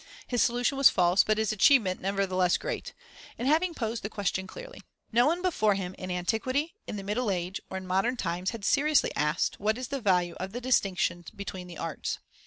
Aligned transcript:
His 0.25 0.41
solution 0.41 0.79
was 0.79 0.89
false, 0.89 1.23
but 1.23 1.37
his 1.37 1.51
achievement 1.51 2.01
nevertheless 2.01 2.57
great, 2.57 2.95
in 3.37 3.45
having 3.45 3.75
posed 3.75 4.01
the 4.01 4.09
question 4.09 4.47
clearly. 4.47 4.81
No 5.11 5.27
one 5.27 5.43
before 5.43 5.75
him, 5.75 5.93
in 5.95 6.09
antiquity, 6.09 6.73
in 6.87 6.95
the 6.95 7.03
Middle 7.03 7.29
Age, 7.29 7.61
or 7.69 7.77
in 7.77 7.85
modern 7.85 8.17
times, 8.17 8.49
had 8.49 8.65
seriously 8.65 9.11
asked: 9.15 9.59
What 9.59 9.77
is 9.77 9.89
the 9.89 10.01
value 10.01 10.33
of 10.39 10.53
the 10.53 10.59
distinctions 10.61 11.29
between 11.29 11.67
the 11.67 11.77
arts? 11.77 12.17